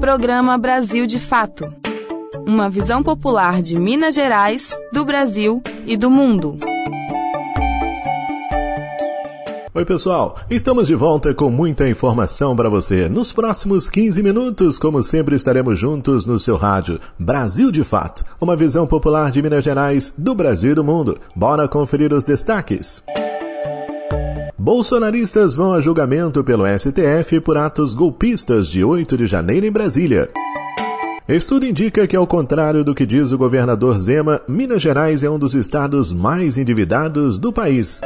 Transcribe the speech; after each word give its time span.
Programa 0.00 0.58
Brasil 0.58 1.06
de 1.06 1.18
Fato. 1.18 1.72
Uma 2.46 2.68
visão 2.68 3.02
popular 3.02 3.62
de 3.62 3.78
Minas 3.78 4.14
Gerais, 4.14 4.76
do 4.92 5.04
Brasil 5.04 5.62
e 5.86 5.96
do 5.96 6.10
mundo. 6.10 6.58
Oi, 9.72 9.84
pessoal. 9.84 10.36
Estamos 10.50 10.86
de 10.86 10.94
volta 10.94 11.32
com 11.32 11.50
muita 11.50 11.88
informação 11.88 12.54
para 12.54 12.68
você. 12.68 13.08
Nos 13.08 13.32
próximos 13.32 13.88
15 13.88 14.22
minutos, 14.22 14.78
como 14.78 15.02
sempre, 15.02 15.36
estaremos 15.36 15.78
juntos 15.78 16.26
no 16.26 16.38
seu 16.38 16.56
rádio 16.56 17.00
Brasil 17.18 17.72
de 17.72 17.82
Fato, 17.82 18.24
uma 18.40 18.54
visão 18.54 18.86
popular 18.86 19.30
de 19.30 19.42
Minas 19.42 19.64
Gerais, 19.64 20.12
do 20.16 20.34
Brasil 20.34 20.72
e 20.72 20.74
do 20.74 20.84
mundo. 20.84 21.18
Bora 21.34 21.66
conferir 21.66 22.12
os 22.12 22.24
destaques. 22.24 23.02
Bolsonaristas 24.64 25.54
vão 25.54 25.74
a 25.74 25.80
julgamento 25.82 26.42
pelo 26.42 26.64
STF 26.66 27.38
por 27.40 27.58
atos 27.58 27.92
golpistas 27.92 28.66
de 28.66 28.82
8 28.82 29.14
de 29.14 29.26
janeiro 29.26 29.66
em 29.66 29.70
Brasília. 29.70 30.30
Estudo 31.28 31.66
indica 31.66 32.06
que, 32.06 32.16
ao 32.16 32.26
contrário 32.26 32.82
do 32.82 32.94
que 32.94 33.04
diz 33.04 33.30
o 33.30 33.36
governador 33.36 33.98
Zema, 33.98 34.40
Minas 34.48 34.80
Gerais 34.80 35.22
é 35.22 35.28
um 35.28 35.38
dos 35.38 35.54
estados 35.54 36.14
mais 36.14 36.56
endividados 36.56 37.38
do 37.38 37.52
país. 37.52 38.00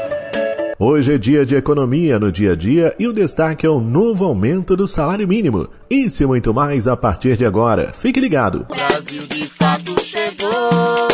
Hoje 0.81 1.15
é 1.15 1.19
dia 1.19 1.47
de 1.47 1.55
economia 1.55 2.19
no 2.19 2.33
dia 2.33 2.55
a 2.55 2.57
dia 2.57 2.93
e 2.99 3.07
o 3.07 3.13
destaque 3.13 3.65
é 3.65 3.71
o 3.71 3.79
novo 3.79 4.25
aumento 4.25 4.77
do 4.77 4.89
salário 4.89 5.29
mínimo. 5.29 5.69
Isso 5.89 6.25
e 6.25 6.27
muito 6.27 6.53
mais 6.53 6.89
a 6.89 6.97
partir 6.97 7.37
de 7.37 7.47
agora. 7.47 7.93
Fique 7.93 8.19
ligado. 8.19 8.67
Brasil 8.69 9.23
de 9.29 9.47
fato 9.47 9.95
chegou. 10.03 11.08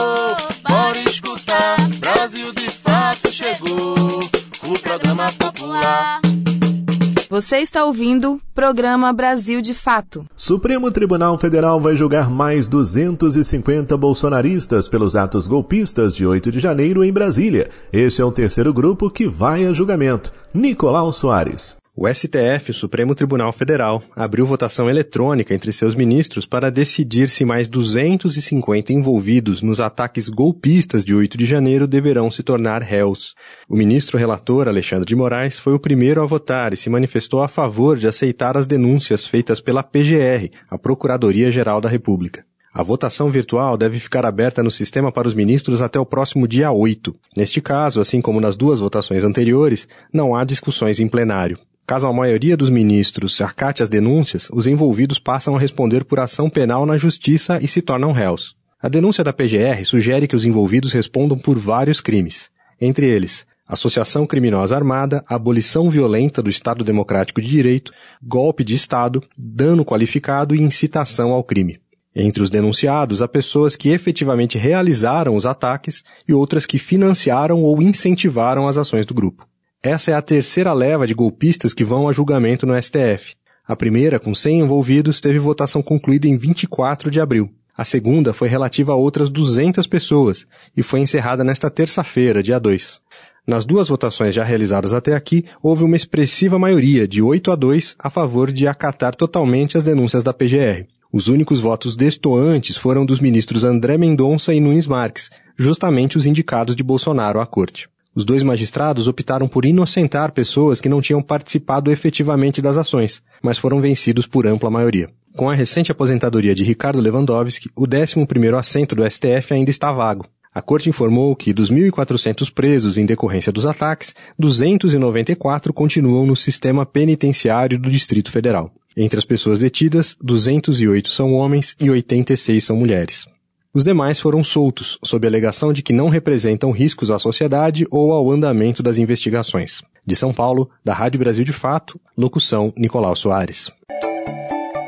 Você 7.34 7.56
está 7.56 7.84
ouvindo 7.84 8.40
Programa 8.54 9.12
Brasil 9.12 9.60
de 9.60 9.74
Fato. 9.74 10.24
Supremo 10.36 10.88
Tribunal 10.92 11.36
Federal 11.36 11.80
vai 11.80 11.96
julgar 11.96 12.30
mais 12.30 12.68
250 12.68 13.96
bolsonaristas 13.96 14.88
pelos 14.88 15.16
atos 15.16 15.48
golpistas 15.48 16.14
de 16.14 16.24
8 16.24 16.52
de 16.52 16.60
janeiro 16.60 17.02
em 17.02 17.12
Brasília. 17.12 17.70
Este 17.92 18.22
é 18.22 18.24
o 18.24 18.30
terceiro 18.30 18.72
grupo 18.72 19.10
que 19.10 19.26
vai 19.26 19.66
a 19.66 19.72
julgamento. 19.72 20.32
Nicolau 20.54 21.12
Soares. 21.12 21.76
O 21.96 22.12
STF, 22.12 22.72
o 22.72 22.74
Supremo 22.74 23.14
Tribunal 23.14 23.52
Federal, 23.52 24.02
abriu 24.16 24.44
votação 24.44 24.90
eletrônica 24.90 25.54
entre 25.54 25.72
seus 25.72 25.94
ministros 25.94 26.44
para 26.44 26.68
decidir 26.68 27.30
se 27.30 27.44
mais 27.44 27.68
250 27.68 28.92
envolvidos 28.92 29.62
nos 29.62 29.78
ataques 29.78 30.28
golpistas 30.28 31.04
de 31.04 31.14
8 31.14 31.38
de 31.38 31.46
janeiro 31.46 31.86
deverão 31.86 32.32
se 32.32 32.42
tornar 32.42 32.82
réus. 32.82 33.36
O 33.68 33.76
ministro 33.76 34.18
relator, 34.18 34.66
Alexandre 34.66 35.06
de 35.06 35.14
Moraes, 35.14 35.60
foi 35.60 35.72
o 35.72 35.78
primeiro 35.78 36.20
a 36.20 36.26
votar 36.26 36.72
e 36.72 36.76
se 36.76 36.90
manifestou 36.90 37.40
a 37.42 37.46
favor 37.46 37.96
de 37.96 38.08
aceitar 38.08 38.56
as 38.56 38.66
denúncias 38.66 39.24
feitas 39.24 39.60
pela 39.60 39.84
PGR, 39.84 40.50
a 40.68 40.76
Procuradoria-Geral 40.76 41.80
da 41.80 41.88
República. 41.88 42.44
A 42.74 42.82
votação 42.82 43.30
virtual 43.30 43.76
deve 43.76 44.00
ficar 44.00 44.26
aberta 44.26 44.64
no 44.64 44.70
sistema 44.72 45.12
para 45.12 45.28
os 45.28 45.34
ministros 45.34 45.80
até 45.80 46.00
o 46.00 46.04
próximo 46.04 46.48
dia 46.48 46.72
8. 46.72 47.14
Neste 47.36 47.60
caso, 47.60 48.00
assim 48.00 48.20
como 48.20 48.40
nas 48.40 48.56
duas 48.56 48.80
votações 48.80 49.22
anteriores, 49.22 49.86
não 50.12 50.34
há 50.34 50.42
discussões 50.42 50.98
em 50.98 51.06
plenário. 51.06 51.56
Caso 51.86 52.06
a 52.06 52.12
maioria 52.12 52.56
dos 52.56 52.70
ministros 52.70 53.40
acate 53.40 53.82
as 53.82 53.88
denúncias, 53.88 54.48
os 54.52 54.66
envolvidos 54.66 55.18
passam 55.18 55.54
a 55.54 55.58
responder 55.58 56.04
por 56.04 56.18
ação 56.18 56.48
penal 56.48 56.86
na 56.86 56.96
justiça 56.96 57.58
e 57.62 57.68
se 57.68 57.82
tornam 57.82 58.12
réus. 58.12 58.56
A 58.82 58.88
denúncia 58.88 59.22
da 59.22 59.32
PGR 59.32 59.84
sugere 59.84 60.26
que 60.26 60.36
os 60.36 60.44
envolvidos 60.44 60.92
respondam 60.92 61.38
por 61.38 61.58
vários 61.58 62.00
crimes, 62.00 62.48
entre 62.80 63.08
eles 63.08 63.46
associação 63.66 64.26
criminosa 64.26 64.76
armada, 64.76 65.24
abolição 65.26 65.88
violenta 65.88 66.42
do 66.42 66.50
Estado 66.50 66.84
Democrático 66.84 67.40
de 67.40 67.48
Direito, 67.48 67.92
golpe 68.22 68.62
de 68.62 68.74
Estado, 68.74 69.22
dano 69.36 69.84
qualificado 69.84 70.54
e 70.54 70.60
incitação 70.60 71.32
ao 71.32 71.42
crime. 71.42 71.80
Entre 72.14 72.42
os 72.42 72.50
denunciados, 72.50 73.22
há 73.22 73.26
pessoas 73.26 73.74
que 73.74 73.88
efetivamente 73.88 74.56
realizaram 74.56 75.34
os 75.34 75.46
ataques 75.46 76.04
e 76.28 76.32
outras 76.32 76.64
que 76.66 76.78
financiaram 76.78 77.62
ou 77.62 77.82
incentivaram 77.82 78.68
as 78.68 78.76
ações 78.76 79.06
do 79.06 79.14
grupo. 79.14 79.48
Essa 79.84 80.12
é 80.12 80.14
a 80.14 80.22
terceira 80.22 80.72
leva 80.72 81.06
de 81.06 81.12
golpistas 81.12 81.74
que 81.74 81.84
vão 81.84 82.08
a 82.08 82.12
julgamento 82.14 82.64
no 82.64 82.74
STF. 82.82 83.34
A 83.68 83.76
primeira, 83.76 84.18
com 84.18 84.34
100 84.34 84.60
envolvidos, 84.60 85.20
teve 85.20 85.38
votação 85.38 85.82
concluída 85.82 86.26
em 86.26 86.38
24 86.38 87.10
de 87.10 87.20
abril. 87.20 87.50
A 87.76 87.84
segunda 87.84 88.32
foi 88.32 88.48
relativa 88.48 88.92
a 88.92 88.96
outras 88.96 89.28
200 89.28 89.86
pessoas 89.86 90.46
e 90.74 90.82
foi 90.82 91.00
encerrada 91.00 91.44
nesta 91.44 91.68
terça-feira, 91.68 92.42
dia 92.42 92.58
2. 92.58 92.98
Nas 93.46 93.66
duas 93.66 93.86
votações 93.86 94.34
já 94.34 94.42
realizadas 94.42 94.94
até 94.94 95.14
aqui, 95.14 95.44
houve 95.62 95.84
uma 95.84 95.96
expressiva 95.96 96.58
maioria, 96.58 97.06
de 97.06 97.20
8 97.20 97.52
a 97.52 97.54
2, 97.54 97.96
a 97.98 98.08
favor 98.08 98.50
de 98.50 98.66
acatar 98.66 99.14
totalmente 99.14 99.76
as 99.76 99.82
denúncias 99.82 100.22
da 100.22 100.32
PGR. 100.32 100.86
Os 101.12 101.28
únicos 101.28 101.60
votos 101.60 101.94
destoantes 101.94 102.78
foram 102.78 103.04
dos 103.04 103.20
ministros 103.20 103.64
André 103.64 103.98
Mendonça 103.98 104.54
e 104.54 104.60
Nunes 104.60 104.86
Marques, 104.86 105.28
justamente 105.58 106.16
os 106.16 106.24
indicados 106.24 106.74
de 106.74 106.82
Bolsonaro 106.82 107.38
à 107.38 107.46
corte. 107.46 107.86
Os 108.14 108.24
dois 108.24 108.42
magistrados 108.42 109.08
optaram 109.08 109.48
por 109.48 109.64
inocentar 109.64 110.30
pessoas 110.32 110.80
que 110.80 110.88
não 110.88 111.00
tinham 111.00 111.20
participado 111.20 111.90
efetivamente 111.90 112.62
das 112.62 112.76
ações, 112.76 113.20
mas 113.42 113.58
foram 113.58 113.80
vencidos 113.80 114.26
por 114.26 114.46
ampla 114.46 114.70
maioria. 114.70 115.08
Com 115.36 115.50
a 115.50 115.54
recente 115.54 115.90
aposentadoria 115.90 116.54
de 116.54 116.62
Ricardo 116.62 117.00
Lewandowski, 117.00 117.68
o 117.74 117.86
11º 117.88 118.56
assento 118.56 118.94
do 118.94 119.10
STF 119.10 119.52
ainda 119.52 119.70
está 119.70 119.92
vago. 119.92 120.26
A 120.54 120.62
corte 120.62 120.88
informou 120.88 121.34
que 121.34 121.52
dos 121.52 121.72
1.400 121.72 122.52
presos 122.52 122.96
em 122.96 123.04
decorrência 123.04 123.50
dos 123.50 123.66
ataques, 123.66 124.14
294 124.38 125.72
continuam 125.72 126.24
no 126.24 126.36
sistema 126.36 126.86
penitenciário 126.86 127.76
do 127.76 127.90
Distrito 127.90 128.30
Federal. 128.30 128.70
Entre 128.96 129.18
as 129.18 129.24
pessoas 129.24 129.58
detidas, 129.58 130.16
208 130.22 131.10
são 131.10 131.34
homens 131.34 131.74
e 131.80 131.90
86 131.90 132.62
são 132.62 132.76
mulheres. 132.76 133.26
Os 133.74 133.82
demais 133.82 134.20
foram 134.20 134.44
soltos, 134.44 135.00
sob 135.02 135.26
alegação 135.26 135.72
de 135.72 135.82
que 135.82 135.92
não 135.92 136.08
representam 136.08 136.70
riscos 136.70 137.10
à 137.10 137.18
sociedade 137.18 137.84
ou 137.90 138.12
ao 138.12 138.30
andamento 138.30 138.84
das 138.84 138.98
investigações. 138.98 139.82
De 140.06 140.14
São 140.14 140.32
Paulo, 140.32 140.70
da 140.84 140.94
Rádio 140.94 141.18
Brasil 141.18 141.44
de 141.44 141.52
Fato, 141.52 142.00
locução 142.16 142.72
Nicolau 142.76 143.16
Soares. 143.16 143.72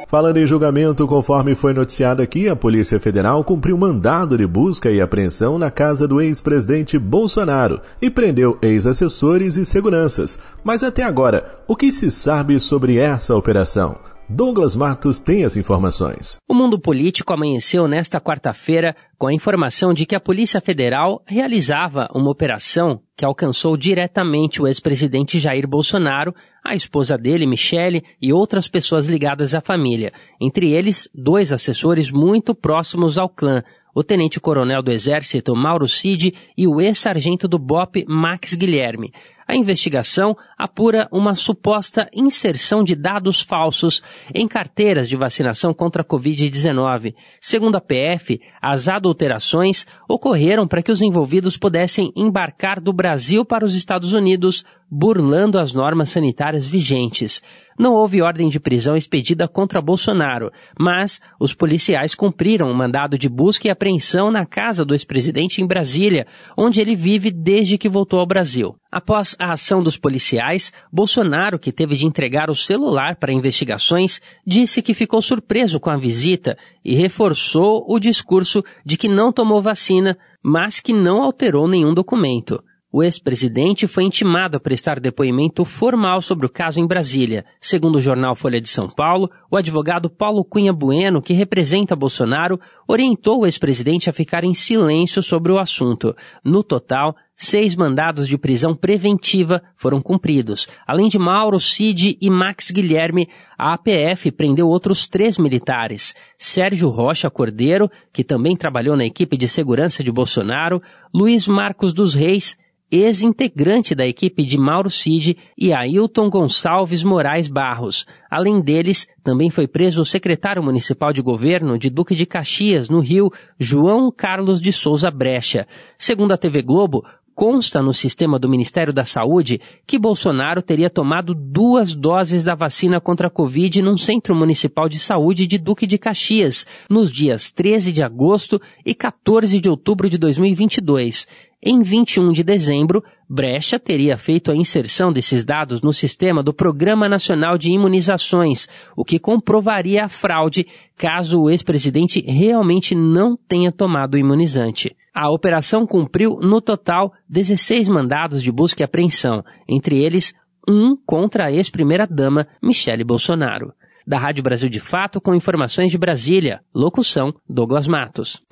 Falando 0.06 0.36
em 0.36 0.46
julgamento, 0.46 1.04
conforme 1.08 1.56
foi 1.56 1.72
noticiado 1.72 2.22
aqui, 2.22 2.48
a 2.48 2.54
Polícia 2.54 3.00
Federal 3.00 3.42
cumpriu 3.42 3.76
mandado 3.76 4.38
de 4.38 4.46
busca 4.46 4.88
e 4.88 5.00
apreensão 5.00 5.58
na 5.58 5.68
casa 5.68 6.06
do 6.06 6.20
ex-presidente 6.20 6.96
Bolsonaro 6.96 7.80
e 8.00 8.08
prendeu 8.08 8.56
ex-assessores 8.62 9.56
e 9.56 9.66
seguranças. 9.66 10.38
Mas 10.62 10.84
até 10.84 11.02
agora, 11.02 11.58
o 11.66 11.74
que 11.74 11.90
se 11.90 12.08
sabe 12.08 12.60
sobre 12.60 12.98
essa 12.98 13.34
operação? 13.34 13.98
Douglas 14.28 14.74
Matos 14.74 15.20
tem 15.20 15.44
as 15.44 15.56
informações. 15.56 16.38
O 16.48 16.54
mundo 16.54 16.80
político 16.80 17.32
amanheceu 17.32 17.86
nesta 17.86 18.20
quarta-feira 18.20 18.96
com 19.16 19.28
a 19.28 19.32
informação 19.32 19.94
de 19.94 20.04
que 20.04 20.16
a 20.16 20.20
Polícia 20.20 20.60
Federal 20.60 21.22
realizava 21.24 22.08
uma 22.12 22.28
operação 22.28 23.00
que 23.16 23.24
alcançou 23.24 23.76
diretamente 23.76 24.60
o 24.60 24.66
ex-presidente 24.66 25.38
Jair 25.38 25.68
Bolsonaro, 25.68 26.34
a 26.64 26.74
esposa 26.74 27.16
dele, 27.16 27.46
Michele, 27.46 28.02
e 28.20 28.32
outras 28.32 28.66
pessoas 28.66 29.06
ligadas 29.06 29.54
à 29.54 29.60
família, 29.60 30.12
entre 30.40 30.72
eles 30.72 31.08
dois 31.14 31.52
assessores 31.52 32.10
muito 32.10 32.52
próximos 32.52 33.18
ao 33.18 33.28
clã, 33.28 33.62
o 33.94 34.02
tenente-coronel 34.02 34.82
do 34.82 34.90
Exército 34.90 35.54
Mauro 35.54 35.86
Cid 35.86 36.34
e 36.58 36.66
o 36.66 36.80
ex-sargento 36.80 37.46
do 37.46 37.60
BOP 37.60 38.04
Max 38.08 38.54
Guilherme. 38.54 39.12
A 39.48 39.54
investigação 39.54 40.36
apura 40.58 41.08
uma 41.12 41.36
suposta 41.36 42.08
inserção 42.12 42.82
de 42.82 42.96
dados 42.96 43.40
falsos 43.40 44.02
em 44.34 44.48
carteiras 44.48 45.08
de 45.08 45.16
vacinação 45.16 45.72
contra 45.72 46.02
a 46.02 46.04
Covid-19. 46.04 47.14
Segundo 47.40 47.76
a 47.76 47.80
PF, 47.80 48.40
as 48.60 48.88
adulterações 48.88 49.86
ocorreram 50.08 50.66
para 50.66 50.82
que 50.82 50.90
os 50.90 51.00
envolvidos 51.00 51.56
pudessem 51.56 52.12
embarcar 52.16 52.80
do 52.80 52.92
Brasil 52.92 53.44
para 53.44 53.64
os 53.64 53.76
Estados 53.76 54.12
Unidos, 54.12 54.64
burlando 54.90 55.60
as 55.60 55.72
normas 55.72 56.10
sanitárias 56.10 56.66
vigentes. 56.66 57.40
Não 57.78 57.92
houve 57.92 58.22
ordem 58.22 58.48
de 58.48 58.58
prisão 58.58 58.96
expedida 58.96 59.46
contra 59.46 59.82
Bolsonaro, 59.82 60.50
mas 60.78 61.20
os 61.38 61.52
policiais 61.52 62.14
cumpriram 62.14 62.70
um 62.70 62.74
mandado 62.74 63.18
de 63.18 63.28
busca 63.28 63.68
e 63.68 63.70
apreensão 63.70 64.30
na 64.30 64.46
casa 64.46 64.84
do 64.84 64.94
ex-presidente 64.94 65.60
em 65.60 65.66
Brasília, 65.66 66.26
onde 66.56 66.80
ele 66.80 66.96
vive 66.96 67.30
desde 67.30 67.76
que 67.76 67.88
voltou 67.88 68.20
ao 68.20 68.26
Brasil. 68.26 68.74
Após 68.90 69.36
a 69.38 69.52
ação 69.52 69.82
dos 69.82 69.98
policiais, 69.98 70.72
Bolsonaro, 70.90 71.58
que 71.58 71.70
teve 71.70 71.96
de 71.96 72.06
entregar 72.06 72.48
o 72.48 72.54
celular 72.54 73.16
para 73.16 73.32
investigações, 73.32 74.22
disse 74.46 74.80
que 74.80 74.94
ficou 74.94 75.20
surpreso 75.20 75.78
com 75.78 75.90
a 75.90 75.98
visita 75.98 76.56
e 76.82 76.94
reforçou 76.94 77.84
o 77.86 77.98
discurso 77.98 78.64
de 78.86 78.96
que 78.96 79.08
não 79.08 79.30
tomou 79.30 79.60
vacina, 79.60 80.16
mas 80.42 80.80
que 80.80 80.92
não 80.92 81.22
alterou 81.22 81.68
nenhum 81.68 81.92
documento. 81.92 82.62
O 82.98 83.02
ex-presidente 83.02 83.86
foi 83.86 84.04
intimado 84.04 84.56
a 84.56 84.60
prestar 84.60 84.98
depoimento 84.98 85.66
formal 85.66 86.22
sobre 86.22 86.46
o 86.46 86.48
caso 86.48 86.80
em 86.80 86.86
Brasília. 86.86 87.44
Segundo 87.60 87.96
o 87.96 88.00
jornal 88.00 88.34
Folha 88.34 88.58
de 88.58 88.70
São 88.70 88.88
Paulo, 88.88 89.30
o 89.50 89.56
advogado 89.58 90.08
Paulo 90.08 90.42
Cunha 90.42 90.72
Bueno, 90.72 91.20
que 91.20 91.34
representa 91.34 91.94
Bolsonaro, 91.94 92.58
orientou 92.88 93.42
o 93.42 93.44
ex-presidente 93.44 94.08
a 94.08 94.14
ficar 94.14 94.44
em 94.44 94.54
silêncio 94.54 95.22
sobre 95.22 95.52
o 95.52 95.58
assunto. 95.58 96.16
No 96.42 96.62
total, 96.62 97.14
seis 97.36 97.76
mandados 97.76 98.26
de 98.26 98.38
prisão 98.38 98.74
preventiva 98.74 99.62
foram 99.76 100.00
cumpridos. 100.00 100.66
Além 100.86 101.08
de 101.08 101.18
Mauro, 101.18 101.60
Cid 101.60 102.16
e 102.18 102.30
Max 102.30 102.70
Guilherme, 102.70 103.28
a 103.58 103.74
APF 103.74 104.32
prendeu 104.32 104.68
outros 104.68 105.06
três 105.06 105.36
militares. 105.36 106.14
Sérgio 106.38 106.88
Rocha 106.88 107.28
Cordeiro, 107.28 107.90
que 108.10 108.24
também 108.24 108.56
trabalhou 108.56 108.96
na 108.96 109.04
equipe 109.04 109.36
de 109.36 109.46
segurança 109.46 110.02
de 110.02 110.10
Bolsonaro, 110.10 110.80
Luiz 111.12 111.46
Marcos 111.46 111.92
dos 111.92 112.14
Reis 112.14 112.56
ex-integrante 112.90 113.94
da 113.94 114.06
equipe 114.06 114.44
de 114.44 114.56
Mauro 114.58 114.90
Cid 114.90 115.36
e 115.58 115.72
Ailton 115.72 116.30
Gonçalves 116.30 117.02
Moraes 117.02 117.48
Barros. 117.48 118.06
Além 118.30 118.60
deles, 118.60 119.08
também 119.22 119.50
foi 119.50 119.66
preso 119.66 120.02
o 120.02 120.04
secretário 120.04 120.62
municipal 120.62 121.12
de 121.12 121.22
governo 121.22 121.78
de 121.78 121.90
Duque 121.90 122.14
de 122.14 122.26
Caxias, 122.26 122.88
no 122.88 123.00
Rio, 123.00 123.30
João 123.58 124.12
Carlos 124.12 124.60
de 124.60 124.72
Souza 124.72 125.10
Brecha. 125.10 125.66
Segundo 125.98 126.32
a 126.32 126.36
TV 126.36 126.62
Globo, 126.62 127.04
consta 127.36 127.82
no 127.82 127.92
sistema 127.92 128.38
do 128.38 128.48
Ministério 128.48 128.94
da 128.94 129.04
Saúde 129.04 129.60
que 129.86 129.98
Bolsonaro 129.98 130.62
teria 130.62 130.88
tomado 130.88 131.34
duas 131.34 131.94
doses 131.94 132.42
da 132.42 132.54
vacina 132.54 132.98
contra 132.98 133.26
a 133.26 133.30
Covid 133.30 133.82
num 133.82 133.98
centro 133.98 134.34
municipal 134.34 134.88
de 134.88 134.98
saúde 134.98 135.46
de 135.46 135.58
Duque 135.58 135.86
de 135.86 135.98
Caxias, 135.98 136.66
nos 136.88 137.12
dias 137.12 137.52
13 137.52 137.92
de 137.92 138.02
agosto 138.02 138.58
e 138.84 138.94
14 138.94 139.60
de 139.60 139.68
outubro 139.68 140.08
de 140.08 140.16
2022. 140.16 141.28
Em 141.62 141.82
21 141.82 142.32
de 142.32 142.42
dezembro, 142.42 143.04
Brecha 143.28 143.78
teria 143.78 144.16
feito 144.16 144.50
a 144.50 144.56
inserção 144.56 145.12
desses 145.12 145.44
dados 145.44 145.82
no 145.82 145.92
sistema 145.92 146.42
do 146.42 146.54
Programa 146.54 147.08
Nacional 147.08 147.58
de 147.58 147.70
Imunizações, 147.70 148.68
o 148.96 149.04
que 149.04 149.18
comprovaria 149.18 150.04
a 150.04 150.08
fraude 150.08 150.66
caso 150.96 151.42
o 151.42 151.50
ex-presidente 151.50 152.24
realmente 152.26 152.94
não 152.94 153.36
tenha 153.36 153.72
tomado 153.72 154.14
o 154.14 154.18
imunizante. 154.18 154.96
A 155.18 155.30
operação 155.30 155.86
cumpriu, 155.86 156.38
no 156.42 156.60
total, 156.60 157.10
16 157.26 157.88
mandados 157.88 158.42
de 158.42 158.52
busca 158.52 158.82
e 158.82 158.84
apreensão, 158.84 159.42
entre 159.66 159.96
eles 160.04 160.34
um 160.68 160.94
contra 161.06 161.46
a 161.46 161.50
ex-primeira-dama 161.50 162.46
Michele 162.62 163.02
Bolsonaro. 163.02 163.72
Da 164.06 164.18
Rádio 164.18 164.44
Brasil 164.44 164.68
de 164.68 164.78
Fato, 164.78 165.18
com 165.18 165.34
informações 165.34 165.90
de 165.90 165.96
Brasília. 165.96 166.60
Locução: 166.74 167.32
Douglas 167.48 167.88
Matos. 167.88 168.42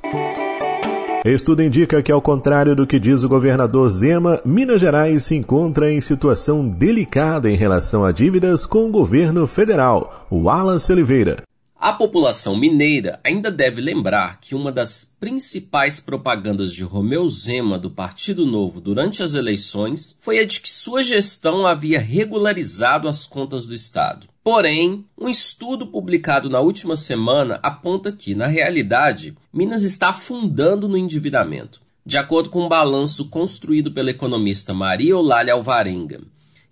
Estudo 1.23 1.63
indica 1.63 2.03
que, 2.03 2.11
ao 2.11 2.23
contrário 2.23 2.75
do 2.75 2.87
que 2.87 2.99
diz 2.99 3.23
o 3.25 3.29
governador 3.29 3.91
Zema, 3.91 4.41
Minas 4.43 4.81
Gerais 4.81 5.25
se 5.25 5.35
encontra 5.35 5.93
em 5.93 6.01
situação 6.01 6.67
delicada 6.67 7.51
em 7.51 7.57
relação 7.57 8.07
a 8.07 8.11
dívidas 8.11 8.65
com 8.65 8.87
o 8.87 8.91
governo 8.91 9.47
federal. 9.47 10.27
Wallace 10.33 10.91
Oliveira. 10.91 11.43
A 11.77 11.93
população 11.93 12.57
mineira 12.57 13.21
ainda 13.23 13.51
deve 13.51 13.81
lembrar 13.81 14.41
que 14.41 14.55
uma 14.55 14.73
das 14.73 15.13
principais 15.21 16.01
propagandas 16.01 16.73
de 16.73 16.83
Romeu 16.83 17.29
Zema 17.29 17.79
do 17.79 17.91
Partido 17.91 18.47
Novo 18.47 18.81
durante 18.81 19.23
as 19.23 19.35
eleições 19.35 20.17
foi 20.21 20.39
a 20.39 20.47
de 20.47 20.61
que 20.61 20.73
sua 20.73 21.03
gestão 21.03 21.67
havia 21.67 22.01
regularizado 22.01 23.09
as 23.09 23.27
contas 23.27 23.67
do 23.67 23.75
Estado. 23.75 24.29
Porém, 24.43 25.05
um 25.19 25.29
estudo 25.29 25.87
publicado 25.87 26.49
na 26.49 26.61
última 26.61 26.97
semana 26.97 27.59
aponta 27.63 28.13
que, 28.13 28.35
na 28.35 28.47
realidade, 28.47 29.37
Minas 29.53 29.83
está 29.83 30.11
afundando 30.11 30.89
no 30.89 30.97
endividamento. 30.97 31.83
De 32.07 32.19
acordo 32.19 32.51
com 32.51 32.65
um 32.65 32.69
balanço 32.69 33.31
construído 33.31 33.91
pela 33.91 34.11
economista 34.11 34.75
Maria 34.75 35.13
Eulália 35.13 35.55
Alvarenga, 35.55 36.21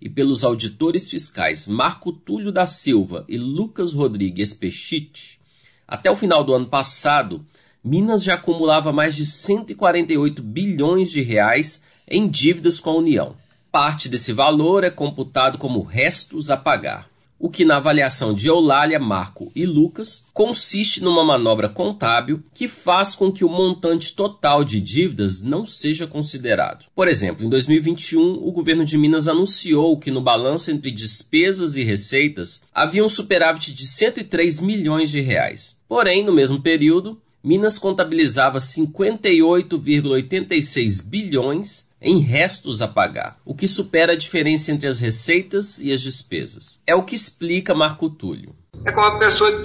e 0.03 0.09
pelos 0.09 0.43
auditores 0.43 1.09
fiscais 1.09 1.65
Marco 1.65 2.11
Túlio 2.11 2.51
da 2.51 2.65
Silva 2.65 3.23
e 3.25 3.37
Lucas 3.37 3.93
Rodrigues 3.93 4.53
Pechite, 4.53 5.39
até 5.87 6.11
o 6.11 6.15
final 6.17 6.43
do 6.43 6.53
ano 6.53 6.65
passado, 6.65 7.45
Minas 7.81 8.21
já 8.21 8.33
acumulava 8.33 8.91
mais 8.91 9.15
de 9.15 9.25
148 9.25 10.43
bilhões 10.43 11.09
de 11.09 11.21
reais 11.21 11.81
em 12.05 12.27
dívidas 12.27 12.81
com 12.81 12.89
a 12.89 12.95
União. 12.97 13.37
Parte 13.71 14.09
desse 14.09 14.33
valor 14.33 14.83
é 14.83 14.89
computado 14.89 15.57
como 15.57 15.81
restos 15.81 16.51
a 16.51 16.57
pagar 16.57 17.12
o 17.39 17.49
que 17.49 17.65
na 17.65 17.77
avaliação 17.77 18.33
de 18.33 18.47
Eulália, 18.47 18.99
Marco 18.99 19.51
e 19.55 19.65
Lucas 19.65 20.25
consiste 20.33 21.03
numa 21.03 21.25
manobra 21.25 21.67
contábil 21.67 22.41
que 22.53 22.67
faz 22.67 23.15
com 23.15 23.31
que 23.31 23.43
o 23.43 23.49
montante 23.49 24.15
total 24.15 24.63
de 24.63 24.79
dívidas 24.79 25.41
não 25.41 25.65
seja 25.65 26.07
considerado. 26.07 26.85
Por 26.95 27.07
exemplo, 27.07 27.45
em 27.45 27.49
2021, 27.49 28.21
o 28.21 28.51
governo 28.51 28.85
de 28.85 28.97
Minas 28.97 29.27
anunciou 29.27 29.97
que 29.97 30.11
no 30.11 30.21
balanço 30.21 30.71
entre 30.71 30.91
despesas 30.91 31.75
e 31.75 31.83
receitas 31.83 32.63
havia 32.73 33.03
um 33.03 33.09
superávit 33.09 33.73
de 33.73 33.85
103 33.85 34.61
milhões 34.61 35.09
de 35.09 35.19
reais. 35.19 35.75
Porém, 35.87 36.23
no 36.23 36.33
mesmo 36.33 36.61
período, 36.61 37.21
Minas 37.43 37.77
contabilizava 37.77 38.59
58,86 38.59 41.03
bilhões 41.03 41.89
em 42.01 42.19
restos 42.19 42.81
a 42.81 42.87
pagar, 42.87 43.37
o 43.43 43.53
que 43.53 43.67
supera 43.67 44.13
a 44.13 44.17
diferença 44.17 44.71
entre 44.71 44.87
as 44.87 45.01
receitas 45.01 45.77
e 45.77 45.91
as 45.91 46.01
despesas. 46.01 46.79
É 46.87 46.95
o 46.95 47.03
que 47.03 47.15
explica 47.15 47.75
Marco 47.75 48.09
Túlio. 48.09 48.55
É 48.85 48.93
como 48.93 49.07
a 49.07 49.19
pessoa 49.19 49.59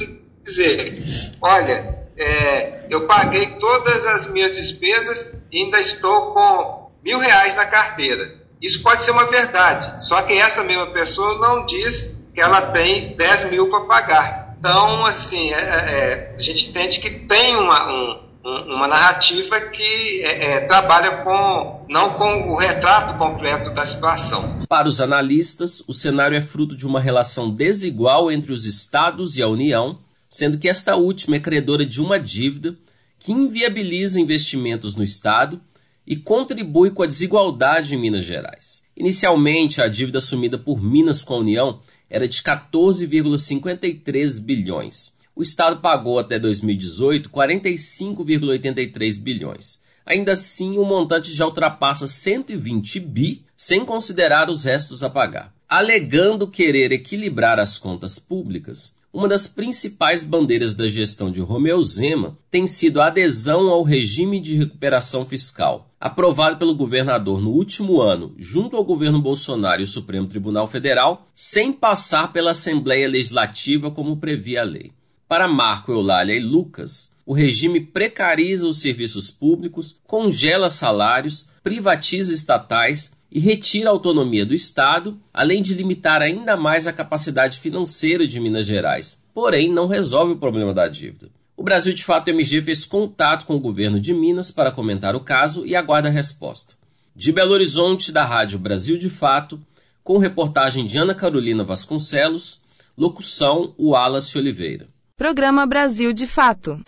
dizer: 0.44 1.04
olha, 1.40 2.08
é, 2.16 2.84
eu 2.90 3.06
paguei 3.06 3.46
todas 3.60 4.04
as 4.06 4.26
minhas 4.26 4.56
despesas 4.56 5.32
e 5.52 5.62
ainda 5.62 5.78
estou 5.78 6.32
com 6.32 6.90
mil 7.04 7.20
reais 7.20 7.54
na 7.54 7.64
carteira. 7.64 8.38
Isso 8.60 8.82
pode 8.82 9.04
ser 9.04 9.12
uma 9.12 9.31
verdade, 9.31 10.04
só 10.04 10.20
que 10.22 10.32
essa 10.32 10.64
mesma 10.64 10.88
pessoa 10.88 11.38
não 11.38 11.64
diz 11.64 12.12
que 12.34 12.40
ela 12.40 12.72
tem 12.72 13.16
10 13.16 13.50
mil 13.50 13.70
para 13.70 13.84
pagar. 13.84 14.47
Então, 14.58 15.06
assim, 15.06 15.52
é, 15.52 15.60
é, 15.60 16.34
a 16.37 16.40
gente 16.40 16.69
entende 16.69 16.99
que 16.99 17.10
tem 17.10 17.56
uma, 17.56 17.93
um, 17.93 18.28
uma 18.75 18.88
narrativa 18.88 19.60
que 19.60 20.22
é, 20.25 20.52
é, 20.52 20.60
trabalha 20.66 21.19
com 21.19 21.87
não 21.88 22.14
com 22.14 22.50
o 22.50 22.56
retrato 22.56 23.16
completo 23.16 23.70
da 23.70 23.87
situação. 23.87 24.66
Para 24.69 24.88
os 24.88 25.00
analistas, 25.00 25.82
o 25.87 25.93
cenário 25.93 26.37
é 26.37 26.40
fruto 26.40 26.76
de 26.76 26.87
uma 26.87 27.00
relação 27.00 27.50
desigual 27.50 28.32
entre 28.32 28.52
os 28.52 28.66
estados 28.66 29.38
e 29.38 29.43
a 29.43 29.49
União, 29.49 30.00
sendo 30.28 30.58
que 30.58 30.69
esta 30.69 30.96
última 30.96 31.37
é 31.37 31.40
credora 31.40 31.87
de 31.87 32.00
uma 32.00 32.19
dívida 32.19 32.75
que 33.19 33.32
inviabiliza 33.32 34.20
investimentos 34.20 34.96
no 34.96 35.05
estado 35.05 35.60
e 36.06 36.16
contribui 36.16 36.90
com 36.90 37.02
a 37.02 37.06
desigualdade 37.06 37.94
em 37.94 37.99
Minas 37.99 38.25
Gerais. 38.25 38.82
Inicialmente, 38.96 39.81
a 39.81 39.88
dívida 39.88 40.19
assumida 40.19 40.58
por 40.58 40.82
Minas 40.82 41.22
com 41.22 41.34
a 41.34 41.38
União 41.38 41.81
era 42.10 42.26
de 42.28 42.43
14,53 42.43 44.40
bilhões 44.40 45.19
o 45.38 45.43
Estado 45.43 45.81
pagou 45.81 46.19
até 46.19 46.37
2018 46.37 47.31
45,83 47.31 49.20
bilhões. 49.20 49.81
Ainda 50.05 50.32
assim, 50.32 50.76
o 50.78 50.84
montante 50.84 51.32
já 51.32 51.46
ultrapassa 51.46 52.08
120 52.08 52.99
bi, 52.99 53.44
sem 53.56 53.84
considerar 53.84 54.50
os 54.50 54.64
restos 54.64 55.05
a 55.05 55.08
pagar. 55.08 55.55
Alegando 55.69 56.49
querer 56.49 56.90
equilibrar 56.90 57.60
as 57.60 57.78
contas 57.78 58.19
públicas, 58.19 58.96
uma 59.12 59.26
das 59.26 59.46
principais 59.46 60.22
bandeiras 60.22 60.74
da 60.74 60.86
gestão 60.86 61.31
de 61.31 61.41
Romeu 61.41 61.82
Zema 61.82 62.38
tem 62.50 62.67
sido 62.67 63.00
a 63.00 63.06
adesão 63.06 63.70
ao 63.70 63.82
regime 63.82 64.38
de 64.38 64.56
recuperação 64.56 65.24
fiscal, 65.24 65.91
aprovado 65.98 66.58
pelo 66.58 66.74
governador 66.74 67.41
no 67.41 67.50
último 67.50 68.03
ano, 68.03 68.34
junto 68.38 68.77
ao 68.77 68.84
governo 68.84 69.20
Bolsonaro 69.20 69.81
e 69.81 69.84
o 69.84 69.88
Supremo 69.88 70.27
Tribunal 70.27 70.67
Federal, 70.67 71.27
sem 71.34 71.72
passar 71.72 72.32
pela 72.32 72.50
Assembleia 72.50 73.08
Legislativa 73.08 73.91
como 73.91 74.19
previa 74.19 74.60
a 74.60 74.65
lei. 74.65 74.93
Para 75.27 75.48
Marco, 75.48 75.91
Eulália 75.91 76.34
e 76.34 76.41
Lucas, 76.41 77.10
o 77.24 77.34
regime 77.34 77.81
precariza 77.81 78.69
os 78.69 78.81
serviços 78.81 79.31
públicos, 79.31 79.98
congela 80.06 80.70
salários, 80.70 81.50
privatiza 81.62 82.32
estatais 82.32 83.12
e 83.31 83.39
retira 83.39 83.91
a 83.91 83.93
autonomia 83.93 84.44
do 84.44 84.55
Estado, 84.55 85.19
além 85.32 85.63
de 85.63 85.75
limitar 85.75 86.23
ainda 86.23 86.56
mais 86.56 86.87
a 86.87 86.93
capacidade 86.93 87.58
financeira 87.58 88.27
de 88.27 88.41
Minas 88.41 88.67
Gerais. 88.67 89.23
Porém, 89.35 89.73
não 89.73 89.87
resolve 89.87 90.32
o 90.32 90.39
problema 90.39 90.73
da 90.73 90.89
dívida. 90.89 91.29
O 91.56 91.63
Brasil 91.63 91.93
de 91.93 92.05
Fato 92.05 92.29
MG 92.29 92.63
fez 92.63 92.85
contato 92.85 93.44
com 93.44 93.56
o 93.56 93.61
governo 93.61 94.01
de 94.01 94.15
Minas 94.15 94.51
para 94.51 94.73
comentar 94.73 95.17
o 95.17 95.20
caso 95.20 95.67
e 95.67 95.75
aguarda 95.75 96.08
a 96.08 96.13
resposta. 96.13 96.75
De 97.15 97.32
Belo 97.32 97.53
Horizonte, 97.53 98.13
da 98.13 98.25
Rádio 98.25 98.58
Brasil 98.58 98.97
de 98.97 99.11
Fato, 99.11 99.61
com 100.05 100.19
reportagem 100.19 100.87
de 100.87 100.97
Ana 100.97 101.15
Carolina 101.15 101.65
Vasconcelos, 101.65 102.61
locução 102.97 103.75
Wallace 103.79 104.39
Oliveira. 104.39 104.87
Programa 105.17 105.67
Brasil 105.67 106.13
de 106.13 106.27
Fato. 106.29 106.81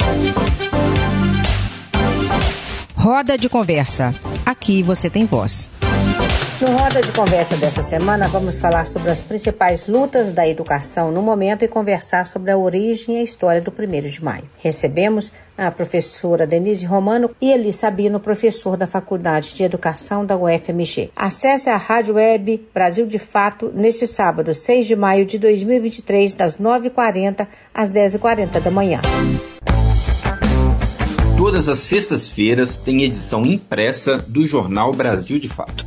Roda 2.94 3.36
de 3.36 3.48
conversa. 3.48 4.14
Aqui 4.46 4.82
você 4.82 5.10
tem 5.10 5.26
voz. 5.26 5.68
No 6.60 6.76
Roda 6.76 7.00
de 7.00 7.10
Conversa 7.12 7.56
dessa 7.56 7.82
semana, 7.82 8.28
vamos 8.28 8.58
falar 8.58 8.86
sobre 8.86 9.10
as 9.10 9.22
principais 9.22 9.86
lutas 9.86 10.30
da 10.30 10.46
educação 10.46 11.10
no 11.10 11.22
momento 11.22 11.64
e 11.64 11.68
conversar 11.68 12.26
sobre 12.26 12.50
a 12.50 12.58
origem 12.58 13.16
e 13.16 13.18
a 13.20 13.22
história 13.22 13.62
do 13.62 13.72
1 13.72 14.10
de 14.10 14.22
maio. 14.22 14.44
Recebemos 14.58 15.32
a 15.56 15.70
professora 15.70 16.46
Denise 16.46 16.84
Romano 16.84 17.30
e 17.40 17.50
Eli 17.50 17.72
Sabino, 17.72 18.20
professor 18.20 18.76
da 18.76 18.86
Faculdade 18.86 19.54
de 19.54 19.64
Educação 19.64 20.26
da 20.26 20.36
UFMG. 20.36 21.10
Acesse 21.16 21.70
a 21.70 21.78
Rádio 21.78 22.16
Web 22.16 22.68
Brasil 22.74 23.06
de 23.06 23.18
Fato 23.18 23.72
neste 23.74 24.06
sábado, 24.06 24.54
6 24.54 24.86
de 24.86 24.94
maio 24.94 25.24
de 25.24 25.38
2023, 25.38 26.34
das 26.34 26.58
9h40 26.58 27.48
às 27.72 27.90
10h40 27.90 28.60
da 28.60 28.70
manhã. 28.70 29.00
Todas 31.38 31.70
as 31.70 31.78
sextas-feiras 31.78 32.76
tem 32.76 33.02
edição 33.02 33.46
impressa 33.46 34.18
do 34.18 34.46
jornal 34.46 34.92
Brasil 34.92 35.38
de 35.38 35.48
Fato, 35.48 35.86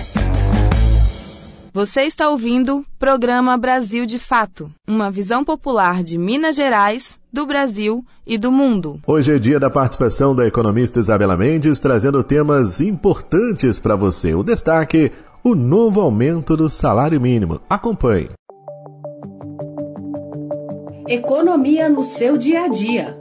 Você 1.73 2.01
está 2.01 2.29
ouvindo 2.29 2.85
Programa 2.99 3.57
Brasil 3.57 4.05
de 4.05 4.19
Fato, 4.19 4.69
uma 4.85 5.09
visão 5.09 5.41
popular 5.41 6.03
de 6.03 6.17
Minas 6.17 6.57
Gerais, 6.57 7.17
do 7.31 7.45
Brasil 7.45 8.03
e 8.27 8.37
do 8.37 8.51
mundo. 8.51 8.99
Hoje 9.07 9.33
é 9.33 9.39
dia 9.39 9.57
da 9.57 9.69
participação 9.69 10.35
da 10.35 10.45
economista 10.45 10.99
Isabela 10.99 11.37
Mendes, 11.37 11.79
trazendo 11.79 12.21
temas 12.25 12.81
importantes 12.81 13.79
para 13.79 13.95
você. 13.95 14.35
O 14.35 14.43
destaque: 14.43 15.13
o 15.41 15.55
novo 15.55 16.01
aumento 16.01 16.57
do 16.57 16.69
salário 16.69 17.21
mínimo. 17.21 17.61
Acompanhe. 17.69 18.31
Economia 21.07 21.87
no 21.87 22.03
seu 22.03 22.37
dia 22.37 22.65
a 22.65 22.67
dia 22.67 23.17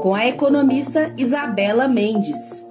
com 0.00 0.14
a 0.14 0.24
economista 0.24 1.12
Isabela 1.18 1.88
Mendes. 1.88 2.69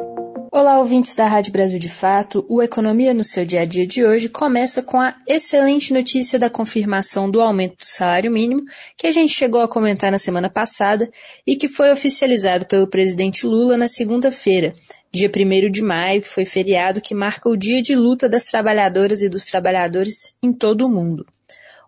Olá, 0.52 0.80
ouvintes 0.80 1.14
da 1.14 1.28
Rádio 1.28 1.54
Brasil 1.54 1.78
de 1.78 1.90
Fato. 1.90 2.44
O 2.50 2.60
Economia 2.60 3.14
no 3.14 3.24
seu 3.24 3.46
dia 3.46 3.62
a 3.62 3.66
dia 3.66 3.86
de 3.86 4.04
hoje 4.04 4.28
começa 4.28 4.82
com 4.82 5.00
a 5.00 5.16
excelente 5.28 5.94
notícia 5.94 6.40
da 6.40 6.50
confirmação 6.50 7.30
do 7.30 7.40
aumento 7.40 7.78
do 7.78 7.86
salário 7.86 8.32
mínimo, 8.32 8.66
que 8.98 9.06
a 9.06 9.12
gente 9.12 9.32
chegou 9.32 9.62
a 9.62 9.68
comentar 9.68 10.12
na 10.12 10.18
semana 10.18 10.50
passada 10.50 11.08
e 11.46 11.56
que 11.56 11.68
foi 11.68 11.92
oficializado 11.92 12.66
pelo 12.66 12.88
presidente 12.88 13.46
Lula 13.46 13.78
na 13.78 13.88
segunda-feira, 13.88 14.74
dia 15.12 15.30
1 15.30 15.70
de 15.70 15.84
maio, 15.84 16.24
que 16.24 16.28
foi 16.28 16.46
feriado 16.46 17.00
que 17.00 17.14
marca 17.14 17.48
o 17.48 17.56
dia 17.56 17.80
de 17.80 17.96
luta 17.96 18.28
das 18.28 18.46
trabalhadoras 18.46 19.22
e 19.22 19.30
dos 19.30 19.46
trabalhadores 19.46 20.34
em 20.42 20.52
todo 20.52 20.84
o 20.84 20.90
mundo. 20.90 21.28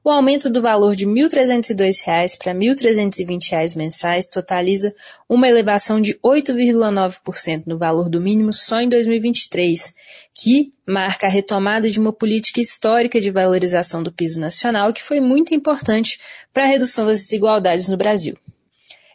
O 0.03 0.09
aumento 0.09 0.49
do 0.49 0.63
valor 0.63 0.95
de 0.95 1.05
R$ 1.05 1.11
1.302 1.11 2.35
para 2.39 2.53
R$ 2.53 2.57
1.320 2.57 3.75
mensais 3.77 4.27
totaliza 4.27 4.95
uma 5.29 5.47
elevação 5.47 6.01
de 6.01 6.15
8,9% 6.25 7.63
no 7.67 7.77
valor 7.77 8.09
do 8.09 8.19
mínimo 8.19 8.51
só 8.51 8.81
em 8.81 8.89
2023, 8.89 9.93
que 10.33 10.73
marca 10.87 11.27
a 11.27 11.29
retomada 11.29 11.87
de 11.87 11.99
uma 11.99 12.11
política 12.11 12.59
histórica 12.59 13.21
de 13.21 13.29
valorização 13.29 14.01
do 14.01 14.11
piso 14.11 14.39
nacional 14.39 14.91
que 14.91 15.03
foi 15.03 15.19
muito 15.19 15.53
importante 15.53 16.19
para 16.51 16.63
a 16.63 16.67
redução 16.67 17.05
das 17.05 17.19
desigualdades 17.19 17.87
no 17.87 17.95
Brasil. 17.95 18.35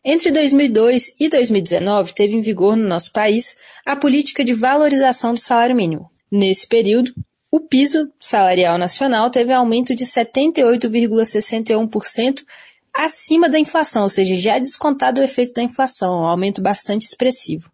Entre 0.04 0.30
2002 0.30 1.16
e 1.18 1.28
2019, 1.28 2.14
teve 2.14 2.36
em 2.36 2.40
vigor 2.40 2.76
no 2.76 2.86
nosso 2.86 3.10
país 3.10 3.56
a 3.84 3.96
política 3.96 4.44
de 4.44 4.54
valorização 4.54 5.34
do 5.34 5.40
salário 5.40 5.74
mínimo. 5.74 6.08
Nesse 6.30 6.68
período, 6.68 7.12
o 7.50 7.58
piso 7.60 8.10
salarial 8.18 8.78
nacional 8.78 9.30
teve 9.30 9.52
aumento 9.52 9.94
de 9.94 10.04
78,61% 10.04 12.42
acima 12.94 13.46
da 13.48 13.58
inflação, 13.58 14.04
ou 14.04 14.08
seja, 14.08 14.34
já 14.34 14.58
descontado 14.58 15.20
o 15.20 15.24
efeito 15.24 15.52
da 15.52 15.62
inflação, 15.62 16.22
um 16.22 16.26
aumento 16.26 16.62
bastante 16.62 17.02
expressivo. 17.02 17.70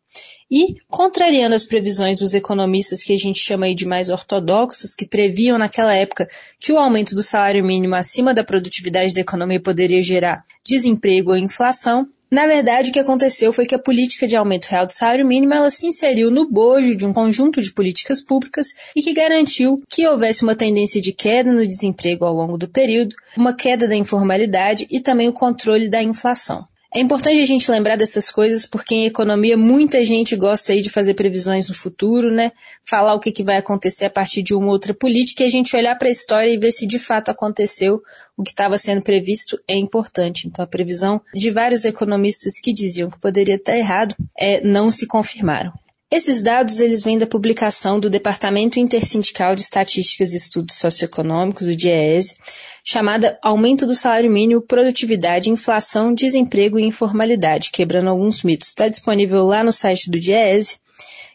E, 0.51 0.77
contrariando 0.91 1.55
as 1.55 1.65
previsões 1.65 2.19
dos 2.19 2.35
economistas 2.35 3.03
que 3.03 3.15
a 3.15 3.17
gente 3.17 3.41
chama 3.41 3.65
aí 3.67 3.75
de 3.75 3.87
mais 3.87 4.11
ortodoxos, 4.11 4.95
que 4.95 5.09
previam 5.09 5.57
naquela 5.57 5.95
época 5.95 6.29
que 6.61 6.71
o 6.73 6.79
aumento 6.79 7.15
do 7.15 7.23
salário 7.23 7.65
mínimo 7.65 7.95
acima 7.95 8.35
da 8.35 8.45
produtividade 8.45 9.15
da 9.15 9.23
economia 9.23 9.59
poderia 9.59 10.03
gerar 10.03 10.45
desemprego 10.63 11.31
ou 11.31 11.39
inflação, 11.39 12.07
na 12.33 12.47
verdade, 12.47 12.89
o 12.89 12.93
que 12.95 12.99
aconteceu 12.99 13.53
foi 13.53 13.67
que 13.67 13.75
a 13.75 13.79
política 13.79 14.27
de 14.27 14.35
aumento 14.35 14.65
real 14.65 14.87
do 14.87 14.93
salário 14.93 15.27
mínimo 15.27 15.53
ela 15.53 15.71
se 15.71 15.87
inseriu 15.87 16.31
no 16.31 16.49
bojo 16.49 16.97
de 16.97 17.05
um 17.05 17.13
conjunto 17.13 17.61
de 17.61 17.71
políticas 17.71 18.23
públicas 18.23 18.69
e 18.97 19.03
que 19.03 19.13
garantiu 19.13 19.77
que 19.87 20.09
houvesse 20.09 20.43
uma 20.43 20.57
tendência 20.57 20.99
de 20.99 21.13
queda 21.13 21.53
no 21.53 21.67
desemprego 21.67 22.25
ao 22.25 22.33
longo 22.33 22.57
do 22.57 22.67
período, 22.67 23.15
uma 23.37 23.55
queda 23.55 23.87
da 23.87 23.95
informalidade 23.95 24.87
e 24.91 24.99
também 24.99 25.29
o 25.29 25.33
controle 25.35 25.91
da 25.91 26.03
inflação. 26.03 26.67
É 26.95 27.01
importante 27.01 27.41
a 27.41 27.47
gente 27.47 27.71
lembrar 27.71 27.97
dessas 27.97 28.31
coisas 28.31 28.67
porque 28.67 28.95
em 28.95 29.07
economia 29.07 29.57
muita 29.57 30.05
gente 30.05 30.37
gosta 30.37 30.75
aí 30.75 30.83
de 30.83 30.91
fazer 30.91 31.15
previsões 31.15 31.67
no 31.67 31.75
futuro, 31.75 32.31
né? 32.31 32.53
Falar 32.85 33.15
o 33.15 33.21
que, 33.21 33.33
que 33.33 33.43
vai 33.43 33.57
acontecer 33.57 34.05
a 34.05 34.11
partir 34.11 34.43
de 34.43 34.55
uma 34.55 34.67
outra 34.67 34.93
política 34.93 35.43
e 35.43 35.47
a 35.47 35.51
gente 35.51 35.75
olhar 35.75 35.97
para 35.97 36.09
a 36.09 36.11
história 36.11 36.51
e 36.51 36.59
ver 36.59 36.71
se 36.71 36.87
de 36.87 36.99
fato 36.99 37.31
aconteceu 37.31 38.03
o 38.37 38.43
que 38.43 38.51
estava 38.51 38.77
sendo 38.77 39.03
previsto 39.03 39.59
é 39.67 39.75
importante. 39.75 40.47
Então 40.47 40.63
a 40.63 40.69
previsão 40.69 41.19
de 41.33 41.51
vários 41.51 41.87
economistas 41.87 42.61
que 42.61 42.75
diziam 42.75 43.09
que 43.11 43.19
poderia 43.19 43.55
estar 43.55 43.75
errado 43.75 44.15
é, 44.39 44.61
não 44.61 44.91
se 44.91 45.07
confirmaram. 45.07 45.73
Esses 46.13 46.43
dados 46.43 46.79
eles 46.79 47.03
vêm 47.03 47.17
da 47.17 47.27
publicação 47.27 47.99
do 47.99 48.11
Departamento 48.11 48.79
Intersindical 48.79 49.55
de 49.55 49.63
Estatísticas 49.63 50.35
e 50.35 50.37
Estudos 50.37 50.77
Socioeconômicos, 50.77 51.67
o 51.67 51.75
DIEESE, 51.75 52.37
chamada 52.85 53.39
Aumento 53.41 53.87
do 53.87 53.95
Salário 53.95 54.31
Mínimo, 54.31 54.61
Produtividade, 54.61 55.49
Inflação, 55.49 56.13
Desemprego 56.13 56.79
e 56.79 56.85
Informalidade, 56.85 57.71
quebrando 57.71 58.11
alguns 58.11 58.43
mitos. 58.43 58.69
Está 58.69 58.89
disponível 58.89 59.43
lá 59.47 59.65
no 59.65 59.73
site 59.73 60.11
do 60.11 60.21
DIEESE 60.21 60.77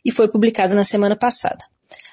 e 0.05 0.11
foi 0.11 0.27
publicado 0.27 0.75
na 0.75 0.83
semana 0.83 1.15
passada. 1.15 1.65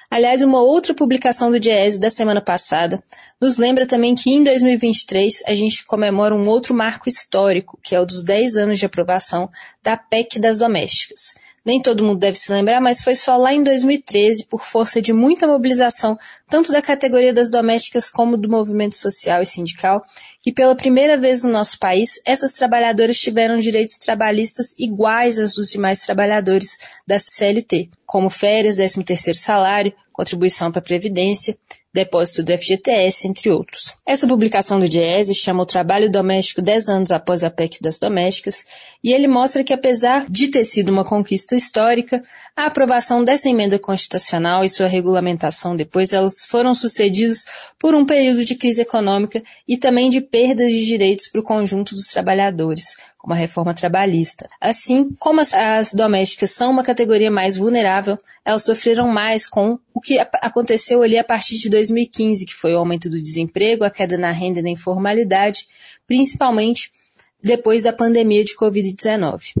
Aliás, 0.09 0.41
uma 0.41 0.59
outra 0.59 0.95
publicação 0.95 1.51
do 1.51 1.59
DIEESE 1.59 1.99
da 1.99 2.09
semana 2.09 2.41
passada 2.41 3.03
nos 3.39 3.57
lembra 3.57 3.85
também 3.85 4.15
que 4.15 4.31
em 4.31 4.43
2023 4.43 5.43
a 5.45 5.53
gente 5.53 5.85
comemora 5.85 6.33
um 6.33 6.49
outro 6.49 6.73
marco 6.73 7.07
histórico, 7.07 7.79
que 7.83 7.93
é 7.93 8.01
o 8.01 8.05
dos 8.07 8.23
10 8.23 8.57
anos 8.57 8.79
de 8.79 8.87
aprovação 8.87 9.51
da 9.83 9.95
PEC 9.95 10.39
das 10.39 10.57
domésticas 10.57 11.35
nem 11.65 11.81
todo 11.81 12.03
mundo 12.03 12.19
deve 12.19 12.37
se 12.37 12.51
lembrar, 12.51 12.79
mas 12.79 13.01
foi 13.01 13.15
só 13.15 13.35
lá 13.35 13.51
em 13.51 13.63
2013, 13.63 14.45
por 14.45 14.63
força 14.63 15.01
de 15.01 15.11
muita 15.11 15.47
mobilização, 15.47 16.17
tanto 16.47 16.71
da 16.71 16.81
categoria 16.81 17.33
das 17.33 17.49
domésticas 17.49 18.09
como 18.09 18.37
do 18.37 18.47
movimento 18.47 18.95
social 18.95 19.41
e 19.41 19.45
sindical, 19.45 20.03
que 20.41 20.51
pela 20.51 20.75
primeira 20.75 21.17
vez 21.17 21.43
no 21.43 21.51
nosso 21.51 21.79
país, 21.79 22.21
essas 22.25 22.53
trabalhadoras 22.53 23.19
tiveram 23.19 23.57
direitos 23.57 23.97
trabalhistas 23.97 24.75
iguais 24.77 25.39
aos 25.39 25.55
dos 25.55 25.71
demais 25.71 26.01
trabalhadores 26.01 26.77
da 27.07 27.17
CLT, 27.17 27.89
como 28.05 28.29
férias, 28.29 28.77
13º 28.77 29.33
salário, 29.33 29.93
contribuição 30.13 30.71
para 30.71 30.79
a 30.79 30.83
Previdência, 30.83 31.57
depósito 31.95 32.43
do 32.43 32.51
FGTS, 32.51 33.25
entre 33.25 33.49
outros. 33.49 33.93
Essa 34.05 34.27
publicação 34.27 34.81
do 34.81 34.89
Diese 34.89 35.33
chama 35.33 35.63
o 35.63 35.65
trabalho 35.65 36.11
doméstico 36.11 36.61
10 36.61 36.89
anos 36.89 37.11
após 37.11 37.41
a 37.41 37.49
PEC 37.49 37.81
das 37.81 37.97
domésticas, 37.97 38.65
e 39.01 39.13
ele 39.13 39.27
mostra 39.27 39.63
que 39.63 39.71
apesar 39.71 40.25
de 40.29 40.49
ter 40.49 40.65
sido 40.65 40.89
uma 40.89 41.05
conquista 41.05 41.55
histórica, 41.55 42.21
a 42.53 42.67
aprovação 42.67 43.23
dessa 43.23 43.49
emenda 43.49 43.79
constitucional 43.79 44.65
e 44.65 44.69
sua 44.69 44.87
regulamentação 44.87 45.73
depois 45.73 46.11
elas 46.11 46.43
foram 46.43 46.73
sucedidas 46.73 47.45
por 47.79 47.95
um 47.95 48.05
período 48.05 48.43
de 48.43 48.55
crise 48.55 48.81
econômica 48.81 49.41
e 49.65 49.77
também 49.77 50.09
de 50.09 50.19
perda 50.19 50.67
de 50.67 50.85
direitos 50.85 51.27
para 51.29 51.39
o 51.39 51.43
conjunto 51.43 51.95
dos 51.95 52.07
trabalhadores, 52.09 52.97
como 53.25 53.33
a 53.33 53.37
reforma 53.37 53.73
trabalhista. 53.73 54.47
Assim, 54.61 55.09
como 55.17 55.41
as, 55.41 55.51
as, 55.51 55.95
domésticas 55.95 56.51
são 56.51 56.69
uma 56.69 56.83
categoria 56.83 57.31
mais 57.31 57.57
vulnerável, 57.57 58.19
elas 58.45 58.61
sofreram 58.61 59.07
mais 59.07 59.47
com 59.47 59.79
o 59.91 59.99
que 59.99 60.19
aconteceu 60.19 61.01
ali 61.01 61.17
a 61.17 61.23
partir 61.23 61.57
de 61.57 61.67
2015, 61.67 62.45
que 62.45 62.53
foi 62.53 62.75
o 62.75 62.77
aumento 62.77 63.09
do 63.09 63.19
desemprego, 63.19 63.83
a 63.83 63.89
queda 63.89 64.15
na 64.15 64.29
renda 64.29 64.59
e 64.59 64.61
na 64.61 64.69
informalidade, 64.69 65.67
principalmente 66.05 66.91
depois 67.41 67.81
da 67.81 67.91
pandemia 67.91 68.43
de 68.43 68.55
Covid-19. 68.55 69.53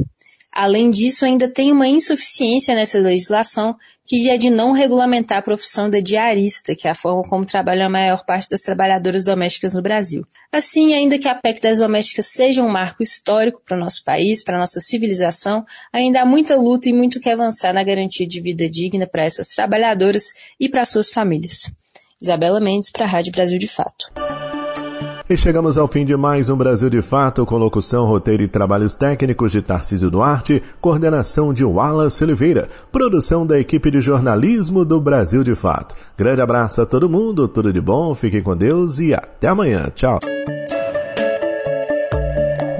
Além 0.55 0.89
disso, 0.89 1.25
ainda 1.25 1.49
tem 1.49 1.69
uma 1.69 1.85
insuficiência 1.85 2.73
nessa 2.73 2.97
legislação, 2.97 3.75
que 4.05 4.29
é 4.29 4.37
de 4.37 4.49
não 4.49 4.71
regulamentar 4.71 5.39
a 5.39 5.41
profissão 5.41 5.89
da 5.89 5.99
diarista, 5.99 6.73
que 6.73 6.87
é 6.87 6.91
a 6.91 6.95
forma 6.95 7.23
como 7.23 7.45
trabalha 7.45 7.87
a 7.87 7.89
maior 7.89 8.23
parte 8.23 8.47
das 8.47 8.61
trabalhadoras 8.61 9.25
domésticas 9.25 9.73
no 9.73 9.81
Brasil. 9.81 10.25
Assim, 10.49 10.93
ainda 10.93 11.19
que 11.19 11.27
a 11.27 11.35
PEC 11.35 11.59
das 11.59 11.79
domésticas 11.79 12.27
seja 12.27 12.63
um 12.63 12.69
marco 12.69 13.03
histórico 13.03 13.61
para 13.65 13.75
o 13.75 13.79
nosso 13.79 14.01
país, 14.05 14.41
para 14.41 14.55
a 14.55 14.59
nossa 14.59 14.79
civilização, 14.79 15.65
ainda 15.91 16.21
há 16.21 16.25
muita 16.25 16.55
luta 16.55 16.87
e 16.87 16.93
muito 16.93 17.19
que 17.19 17.29
avançar 17.29 17.73
na 17.73 17.83
garantia 17.83 18.25
de 18.25 18.39
vida 18.39 18.69
digna 18.69 19.05
para 19.05 19.25
essas 19.25 19.47
trabalhadoras 19.47 20.53
e 20.57 20.69
para 20.69 20.85
suas 20.85 21.09
famílias. 21.09 21.69
Isabela 22.21 22.61
Mendes, 22.61 22.89
para 22.89 23.03
a 23.03 23.09
Rádio 23.09 23.33
Brasil 23.33 23.59
de 23.59 23.67
Fato. 23.67 24.05
E 25.27 25.35
chegamos 25.35 25.75
ao 25.75 25.87
fim 25.87 26.05
de 26.05 26.15
mais 26.15 26.49
um 26.49 26.55
Brasil 26.55 26.87
de 26.87 27.01
Fato, 27.01 27.47
com 27.47 27.57
locução, 27.57 28.05
roteiro 28.05 28.43
e 28.43 28.47
trabalhos 28.47 28.93
técnicos 28.93 29.51
de 29.51 29.59
Tarcísio 29.59 30.11
Duarte, 30.11 30.61
coordenação 30.79 31.51
de 31.51 31.65
Wallace 31.65 32.23
Oliveira, 32.23 32.67
produção 32.91 33.45
da 33.45 33.59
equipe 33.59 33.89
de 33.89 34.01
jornalismo 34.01 34.85
do 34.85 35.01
Brasil 35.01 35.43
de 35.43 35.55
Fato. 35.55 35.95
Grande 36.15 36.41
abraço 36.41 36.79
a 36.79 36.85
todo 36.85 37.09
mundo, 37.09 37.47
tudo 37.47 37.73
de 37.73 37.81
bom, 37.81 38.13
fiquem 38.13 38.43
com 38.43 38.55
Deus 38.55 38.99
e 38.99 39.15
até 39.15 39.47
amanhã. 39.47 39.91
Tchau. 39.95 40.19